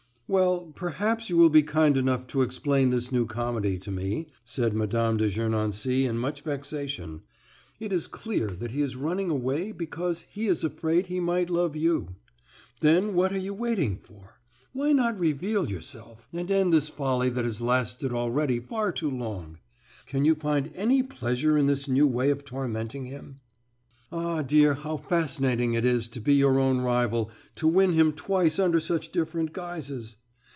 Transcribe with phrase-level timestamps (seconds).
[0.33, 4.73] "Well, perhaps you will be kind enough to explain this new comedy to me," said
[4.73, 5.17] Mme.
[5.17, 7.23] de Gernancé in much vexation.
[7.81, 11.75] "It is clear that he is running away because he is afraid he might love
[11.75, 12.15] you.
[12.79, 14.39] Then what are you waiting for?
[14.71, 19.57] Why not reveal yourself, and end this folly that has lasted already far too long?
[20.05, 23.41] Can you find any pleasure in this new way of tormenting him?"
[24.13, 28.59] "Ah, dear, how fascinating it is to be your own rival, to win him twice
[28.59, 30.15] under such different guises!